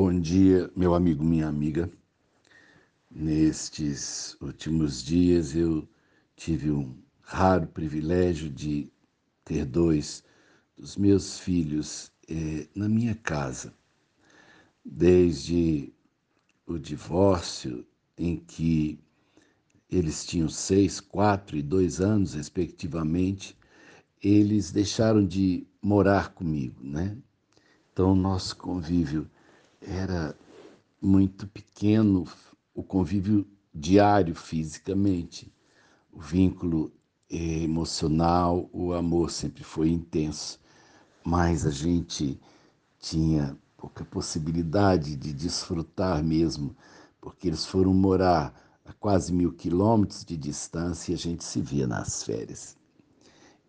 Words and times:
Bom 0.00 0.20
dia, 0.20 0.70
meu 0.76 0.94
amigo, 0.94 1.24
minha 1.24 1.48
amiga. 1.48 1.90
Nestes 3.10 4.36
últimos 4.40 5.02
dias 5.02 5.56
eu 5.56 5.88
tive 6.36 6.70
um 6.70 6.96
raro 7.20 7.66
privilégio 7.66 8.48
de 8.48 8.92
ter 9.44 9.64
dois 9.64 10.22
dos 10.76 10.96
meus 10.96 11.40
filhos 11.40 12.12
eh, 12.28 12.68
na 12.76 12.88
minha 12.88 13.12
casa. 13.16 13.74
Desde 14.84 15.92
o 16.64 16.78
divórcio, 16.78 17.84
em 18.16 18.36
que 18.36 19.00
eles 19.90 20.24
tinham 20.24 20.48
seis, 20.48 21.00
quatro 21.00 21.56
e 21.56 21.60
dois 21.60 22.00
anos, 22.00 22.34
respectivamente, 22.34 23.58
eles 24.22 24.70
deixaram 24.70 25.26
de 25.26 25.66
morar 25.82 26.34
comigo, 26.34 26.84
né? 26.84 27.18
Então, 27.92 28.14
nosso 28.14 28.56
convívio 28.56 29.28
era 29.80 30.36
muito 31.00 31.46
pequeno, 31.46 32.26
o 32.74 32.82
convívio 32.82 33.46
diário 33.74 34.34
fisicamente, 34.34 35.52
o 36.12 36.20
vínculo 36.20 36.92
emocional, 37.30 38.68
o 38.72 38.92
amor 38.92 39.30
sempre 39.30 39.62
foi 39.62 39.90
intenso, 39.90 40.58
mas 41.24 41.66
a 41.66 41.70
gente 41.70 42.40
tinha 42.98 43.56
pouca 43.76 44.04
possibilidade 44.04 45.14
de 45.14 45.32
desfrutar 45.32 46.22
mesmo, 46.24 46.74
porque 47.20 47.48
eles 47.48 47.64
foram 47.64 47.92
morar 47.92 48.52
a 48.84 48.92
quase 48.94 49.32
mil 49.32 49.52
quilômetros 49.52 50.24
de 50.24 50.36
distância 50.36 51.12
e 51.12 51.14
a 51.14 51.18
gente 51.18 51.44
se 51.44 51.60
via 51.60 51.86
nas 51.86 52.22
férias. 52.24 52.76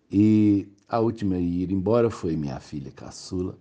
E 0.10 0.68
a 0.88 1.00
última 1.00 1.36
a 1.36 1.40
ir 1.40 1.72
embora 1.72 2.10
foi 2.10 2.36
minha 2.36 2.60
filha 2.60 2.92
caçula, 2.92 3.58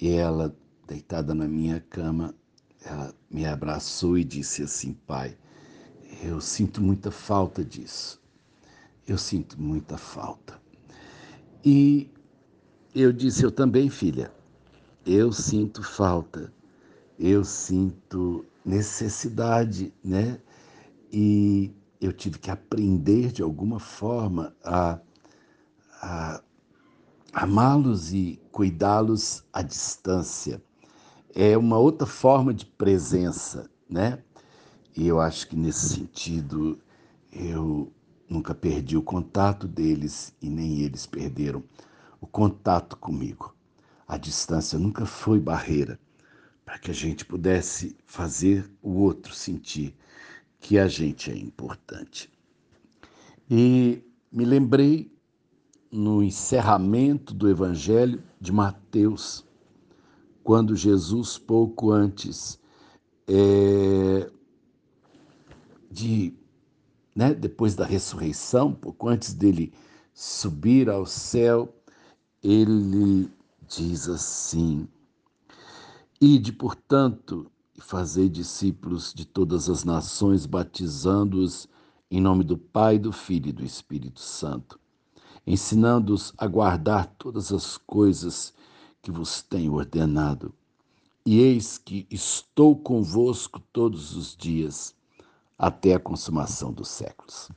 e 0.00 0.10
ela 0.10 0.54
deitada 0.88 1.34
na 1.34 1.46
minha 1.46 1.80
cama, 1.90 2.34
ela 2.82 3.14
me 3.30 3.44
abraçou 3.44 4.16
e 4.16 4.24
disse 4.24 4.62
assim: 4.62 4.94
Pai, 5.06 5.36
eu 6.22 6.40
sinto 6.40 6.82
muita 6.82 7.10
falta 7.10 7.62
disso. 7.62 8.20
Eu 9.06 9.18
sinto 9.18 9.60
muita 9.60 9.98
falta. 9.98 10.58
E 11.62 12.10
eu 12.94 13.12
disse: 13.12 13.44
Eu 13.44 13.50
também, 13.50 13.90
filha. 13.90 14.32
Eu 15.04 15.30
sinto 15.30 15.82
falta. 15.82 16.52
Eu 17.18 17.44
sinto 17.44 18.46
necessidade, 18.64 19.92
né? 20.02 20.40
E 21.12 21.70
eu 22.00 22.12
tive 22.12 22.38
que 22.38 22.50
aprender 22.50 23.32
de 23.32 23.42
alguma 23.42 23.78
forma 23.78 24.54
a, 24.64 24.98
a 26.00 26.42
amá-los 27.32 28.12
e 28.12 28.40
cuidá-los 28.52 29.44
à 29.52 29.62
distância 29.62 30.62
é 31.40 31.56
uma 31.56 31.78
outra 31.78 32.04
forma 32.04 32.52
de 32.52 32.66
presença, 32.66 33.70
né? 33.88 34.18
E 34.96 35.06
eu 35.06 35.20
acho 35.20 35.46
que 35.46 35.54
nesse 35.54 35.90
sentido 35.90 36.76
eu 37.32 37.92
nunca 38.28 38.56
perdi 38.56 38.96
o 38.96 39.02
contato 39.02 39.68
deles 39.68 40.34
e 40.42 40.50
nem 40.50 40.80
eles 40.80 41.06
perderam 41.06 41.62
o 42.20 42.26
contato 42.26 42.96
comigo. 42.96 43.54
A 44.08 44.18
distância 44.18 44.80
nunca 44.80 45.06
foi 45.06 45.38
barreira 45.38 46.00
para 46.64 46.76
que 46.76 46.90
a 46.90 46.94
gente 46.94 47.24
pudesse 47.24 47.96
fazer 48.04 48.68
o 48.82 48.94
outro 48.94 49.32
sentir 49.32 49.94
que 50.58 50.76
a 50.76 50.88
gente 50.88 51.30
é 51.30 51.36
importante. 51.36 52.28
E 53.48 54.02
me 54.32 54.44
lembrei 54.44 55.08
no 55.88 56.20
encerramento 56.20 57.32
do 57.32 57.48
Evangelho 57.48 58.20
de 58.40 58.50
Mateus, 58.50 59.46
quando 60.42 60.74
Jesus, 60.74 61.38
pouco 61.38 61.90
antes 61.90 62.58
é, 63.26 64.30
de, 65.90 66.34
né, 67.14 67.34
depois 67.34 67.74
da 67.74 67.84
ressurreição, 67.84 68.72
pouco 68.72 69.08
antes 69.08 69.34
dele 69.34 69.72
subir 70.14 70.88
ao 70.88 71.04
céu, 71.04 71.74
ele 72.42 73.30
diz 73.68 74.08
assim: 74.08 74.88
Ide, 76.20 76.52
portanto, 76.52 77.50
e 77.76 77.80
fazei 77.80 78.28
discípulos 78.28 79.12
de 79.14 79.24
todas 79.24 79.68
as 79.68 79.84
nações, 79.84 80.46
batizando-os 80.46 81.68
em 82.10 82.20
nome 82.20 82.42
do 82.42 82.56
Pai, 82.58 82.98
do 82.98 83.12
Filho 83.12 83.50
e 83.50 83.52
do 83.52 83.64
Espírito 83.64 84.20
Santo, 84.20 84.80
ensinando-os 85.46 86.32
a 86.36 86.46
guardar 86.46 87.06
todas 87.18 87.52
as 87.52 87.76
coisas 87.76 88.52
que 89.08 89.10
vos 89.10 89.40
tenho 89.40 89.72
ordenado. 89.72 90.52
E 91.24 91.40
eis 91.40 91.78
que 91.78 92.06
estou 92.10 92.76
convosco 92.76 93.58
todos 93.72 94.14
os 94.14 94.36
dias, 94.36 94.94
até 95.58 95.94
a 95.94 95.98
consumação 95.98 96.70
dos 96.70 96.88
séculos. 96.88 97.50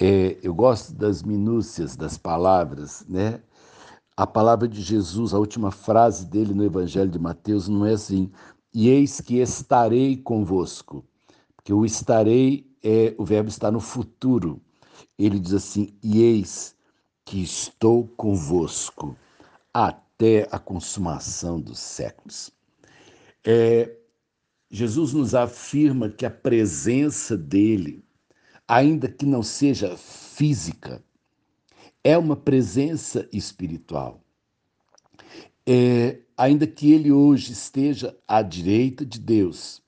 É, 0.00 0.36
eu 0.42 0.52
gosto 0.52 0.92
das 0.92 1.22
minúcias 1.22 1.94
das 1.94 2.18
palavras, 2.18 3.06
né? 3.08 3.40
A 4.16 4.26
palavra 4.26 4.66
de 4.66 4.82
Jesus, 4.82 5.32
a 5.32 5.38
última 5.38 5.70
frase 5.70 6.26
dele 6.26 6.52
no 6.52 6.64
Evangelho 6.64 7.10
de 7.10 7.18
Mateus, 7.18 7.68
não 7.68 7.86
é 7.86 7.92
assim, 7.92 8.28
e 8.74 8.88
eis 8.88 9.20
que 9.20 9.36
estarei 9.36 10.16
convosco. 10.16 11.04
Porque 11.54 11.72
o 11.72 11.84
estarei 11.84 12.68
é 12.82 13.14
o 13.16 13.24
verbo 13.24 13.48
está 13.48 13.70
no 13.70 13.80
futuro. 13.80 14.60
Ele 15.16 15.38
diz 15.38 15.54
assim: 15.54 15.96
e 16.02 16.20
eis 16.22 16.74
que 17.24 17.40
estou 17.40 18.08
convosco 18.16 19.16
até 19.72 20.05
a 20.50 20.58
consumação 20.58 21.60
dos 21.60 21.78
séculos. 21.78 22.50
É, 23.44 23.94
Jesus 24.70 25.12
nos 25.12 25.34
afirma 25.34 26.08
que 26.08 26.24
a 26.24 26.30
presença 26.30 27.36
dele, 27.36 28.02
ainda 28.66 29.08
que 29.08 29.26
não 29.26 29.42
seja 29.42 29.96
física, 29.96 31.04
é 32.02 32.16
uma 32.16 32.36
presença 32.36 33.28
espiritual. 33.32 34.24
É, 35.68 36.20
ainda 36.36 36.66
que 36.66 36.92
ele 36.92 37.12
hoje 37.12 37.52
esteja 37.52 38.16
à 38.26 38.40
direita 38.40 39.04
de 39.04 39.18
Deus, 39.18 39.82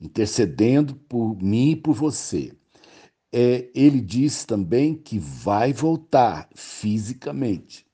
intercedendo 0.00 0.94
por 0.94 1.42
mim 1.42 1.72
e 1.72 1.76
por 1.76 1.94
você, 1.94 2.52
é, 3.32 3.70
ele 3.74 4.00
diz 4.00 4.44
também 4.44 4.94
que 4.94 5.18
vai 5.18 5.72
voltar 5.72 6.48
fisicamente 6.54 7.86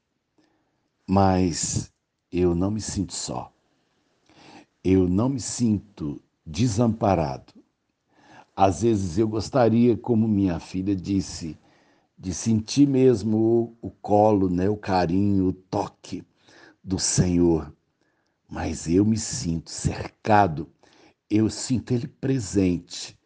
mas 1.09 1.91
eu 2.31 2.55
não 2.55 2.71
me 2.71 2.83
sinto 2.83 3.15
só. 3.15 3.51
Eu 4.85 5.09
não 5.09 5.31
me 5.31 5.41
sinto 5.41 6.21
desamparado. 6.45 7.55
Às 8.55 8.83
vezes 8.83 9.17
eu 9.17 9.27
gostaria, 9.27 9.97
como 9.97 10.29
minha 10.29 10.61
filha 10.61 10.95
disse, 10.95 11.59
de 12.19 12.35
sentir 12.35 12.87
mesmo 12.87 13.39
o, 13.81 13.89
o 13.89 13.91
colo, 13.91 14.51
né, 14.51 14.69
o 14.69 14.77
carinho, 14.77 15.47
o 15.47 15.53
toque 15.53 16.23
do 16.85 16.99
Senhor. 16.99 17.73
Mas 18.51 18.87
eu 18.87 19.05
me 19.05 19.17
sinto 19.17 19.71
cercado, 19.71 20.69
eu 21.31 21.49
sinto 21.49 21.93
Ele 21.95 22.09
presente, 22.09 23.19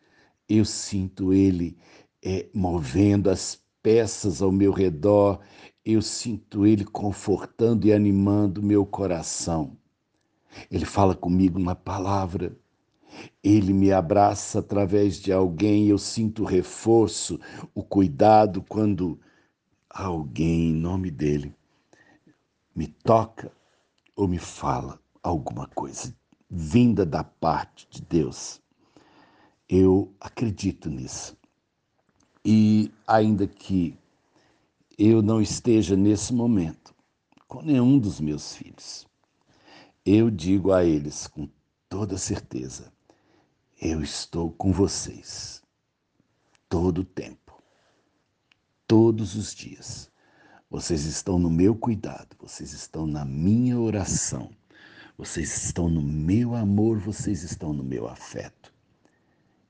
eu 0.49 0.65
sinto 0.65 1.33
Ele 1.33 1.77
é, 2.23 2.49
movendo 2.55 3.29
as 3.29 3.62
peças 3.83 4.41
ao 4.41 4.53
meu 4.53 4.73
redor, 4.73 5.41
eu 5.85 6.01
sinto 6.01 6.67
Ele 6.67 6.85
confortando 6.85 7.87
e 7.87 7.93
animando 7.93 8.63
meu 8.63 8.87
coração. 8.87 9.77
Ele 10.71 10.85
fala 10.85 11.15
comigo 11.15 11.59
na 11.59 11.75
palavra. 11.75 12.57
Ele 13.43 13.73
me 13.73 13.93
abraça 13.93 14.61
através 14.61 15.17
de 15.17 15.33
alguém, 15.33 15.89
eu 15.89 15.99
sinto 15.99 16.43
o 16.43 16.47
reforço, 16.47 17.39
o 17.75 17.83
cuidado 17.83 18.63
quando 18.63 19.21
alguém, 19.91 20.71
em 20.71 20.75
nome 20.75 21.11
dele, 21.11 21.55
me 22.75 22.87
toca 22.87 23.53
ou 24.17 24.27
me 24.27 24.39
fala 24.39 24.99
alguma 25.23 25.67
coisa 25.67 26.15
vinda 26.55 27.07
da 27.07 27.25
parte 27.25 27.89
de 27.91 28.03
Deus. 28.03 28.61
Eu 29.67 30.15
acredito 30.21 30.91
nisso. 30.91 31.35
Ainda 33.07 33.47
que 33.47 33.99
eu 34.99 35.23
não 35.23 35.41
esteja 35.41 35.97
nesse 35.97 36.33
momento 36.33 36.95
com 37.49 37.63
nenhum 37.63 37.99
dos 37.99 38.21
meus 38.21 38.55
filhos, 38.55 39.07
eu 40.05 40.31
digo 40.31 40.73
a 40.73 40.85
eles 40.85 41.27
com 41.27 41.49
toda 41.89 42.17
certeza: 42.17 42.93
eu 43.81 44.03
estou 44.03 44.51
com 44.53 44.73
vocês 44.73 45.63
todo 46.69 47.03
o 47.03 47.05
tempo, 47.05 47.61
todos 48.87 49.35
os 49.35 49.55
dias. 49.55 50.11
Vocês 50.71 51.05
estão 51.05 51.39
no 51.39 51.51
meu 51.51 51.75
cuidado, 51.75 52.35
vocês 52.39 52.73
estão 52.73 53.07
na 53.07 53.27
minha 53.27 53.79
oração, 53.79 54.51
vocês 55.19 55.65
estão 55.65 55.89
no 55.91 56.01
meu 56.01 56.55
amor, 56.55 56.99
vocês 56.99 57.43
estão 57.43 57.75
no 57.75 57.85
meu 57.85 58.09
afeto. 58.09 58.73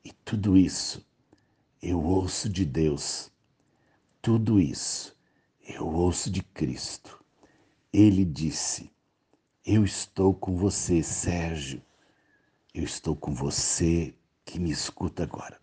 E 0.05 0.12
tudo 0.25 0.56
isso 0.56 1.05
eu 1.82 2.00
ouço 2.00 2.49
de 2.49 2.64
Deus. 2.64 3.31
Tudo 4.23 4.61
isso 4.61 5.17
eu 5.67 5.87
ouço 5.87 6.31
de 6.31 6.43
Cristo. 6.43 7.23
Ele 7.93 8.25
disse: 8.25 8.90
Eu 9.64 9.84
estou 9.84 10.32
com 10.32 10.56
você, 10.56 11.02
Sérgio. 11.02 11.82
eu 12.73 12.84
estou 12.84 13.17
com 13.17 13.34
você 13.34 14.14
que 14.44 14.58
me 14.58 14.70
escuta 14.70 15.25
agora, 15.25 15.58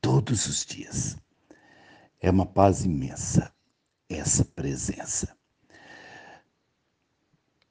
todos 0.00 0.46
os 0.46 0.64
dias. 0.64 1.16
É 2.20 2.30
uma 2.30 2.46
paz 2.46 2.84
imensa 2.84 3.52
essa 4.08 4.44
presença. 4.44 5.36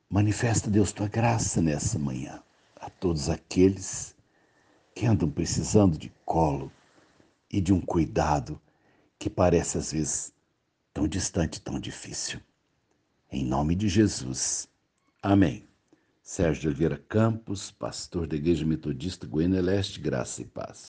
Manifesta, 0.10 0.70
Deus, 0.70 0.92
tua 0.92 1.08
graça 1.08 1.62
nessa 1.62 1.98
manhã 1.98 2.42
a 2.76 2.90
todos 2.90 3.30
aqueles 3.30 4.16
que 4.94 5.06
andam 5.06 5.30
precisando 5.30 5.98
de 5.98 6.10
colo 6.24 6.72
e 7.56 7.62
de 7.62 7.72
um 7.72 7.80
cuidado 7.80 8.62
que 9.18 9.30
parece 9.30 9.78
às 9.78 9.94
vezes 9.94 10.34
tão 10.94 11.08
distante, 11.08 11.62
tão 11.62 11.80
difícil. 11.80 12.42
Em 13.32 13.46
nome 13.46 13.76
de 13.76 13.88
Jesus. 13.88 14.68
Amém. 15.24 15.66
Sérgio 16.22 16.70
Oliveira 16.70 17.02
Campos, 17.08 17.72
pastor 17.72 18.28
da 18.28 18.36
Igreja 18.36 18.66
Metodista 18.66 19.26
Goiânia 19.26 19.62
Leste, 19.62 20.02
graça 20.02 20.42
e 20.42 20.46
paz. 20.46 20.84